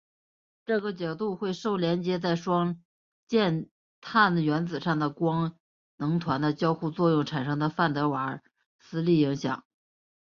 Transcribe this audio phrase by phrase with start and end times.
[0.65, 2.81] 这个角度会受连接在双
[3.27, 3.69] 键
[4.01, 5.53] 碳原子上的官
[5.97, 8.41] 能团的交互作用产生的范德瓦耳
[8.79, 9.63] 斯力影响。